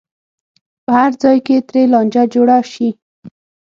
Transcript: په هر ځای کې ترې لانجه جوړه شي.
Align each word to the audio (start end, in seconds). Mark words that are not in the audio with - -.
په 0.83 0.91
هر 0.99 1.11
ځای 1.23 1.37
کې 1.45 1.55
ترې 1.67 1.83
لانجه 1.93 2.23
جوړه 2.33 2.57
شي. 2.71 2.89